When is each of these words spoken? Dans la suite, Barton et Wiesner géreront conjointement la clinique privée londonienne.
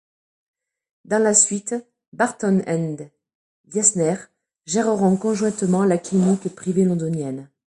Dans 1.05 1.21
la 1.21 1.35
suite, 1.35 1.75
Barton 2.11 2.63
et 2.65 3.11
Wiesner 3.71 4.15
géreront 4.65 5.15
conjointement 5.15 5.85
la 5.85 5.99
clinique 5.99 6.55
privée 6.55 6.85
londonienne. 6.85 7.51